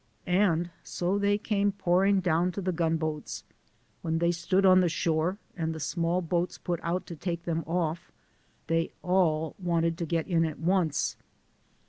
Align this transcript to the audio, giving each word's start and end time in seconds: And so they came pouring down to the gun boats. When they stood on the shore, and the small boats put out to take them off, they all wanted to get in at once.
And 0.25 0.71
so 0.83 1.19
they 1.19 1.37
came 1.37 1.73
pouring 1.73 2.21
down 2.21 2.51
to 2.53 2.61
the 2.61 2.71
gun 2.71 2.97
boats. 2.97 3.43
When 4.01 4.17
they 4.17 4.31
stood 4.31 4.65
on 4.65 4.81
the 4.81 4.89
shore, 4.89 5.37
and 5.55 5.75
the 5.75 5.79
small 5.79 6.23
boats 6.23 6.57
put 6.57 6.79
out 6.81 7.05
to 7.05 7.15
take 7.15 7.43
them 7.43 7.63
off, 7.67 8.11
they 8.65 8.89
all 9.03 9.53
wanted 9.59 9.99
to 9.99 10.07
get 10.07 10.27
in 10.27 10.43
at 10.43 10.57
once. 10.57 11.17